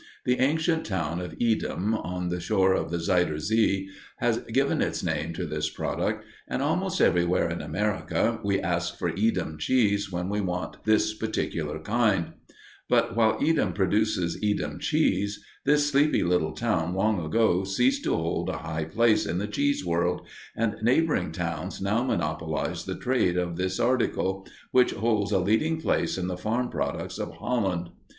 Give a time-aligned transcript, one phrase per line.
[0.25, 5.03] The ancient town of Edam, on the shore of the Zuyder Zee, has given its
[5.03, 10.27] name to this product, and almost everywhere in America we ask for Edam cheese when
[10.27, 12.33] we want this particular kind;
[12.89, 18.49] but while Edam produces Edam cheese, this sleepy little town long ago ceased to hold
[18.49, 20.27] a high place in the cheese world,
[20.57, 26.17] and neighboring towns now monopolize the trade in this article, which holds a leading place
[26.17, 27.91] in the farm products of Holland.